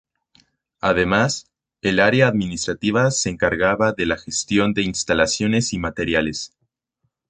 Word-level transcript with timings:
Además, 0.79 1.45
el 1.83 1.99
Área 1.99 2.27
Administrativa 2.27 3.11
se 3.11 3.29
encarga 3.29 3.93
de 3.95 4.07
la 4.07 4.17
gestión 4.17 4.73
de 4.73 4.81
instalaciones 4.81 5.73
y 5.73 5.77
materiales. 5.77 6.55